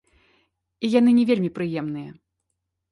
[0.87, 2.11] І яны не вельмі прыемныя.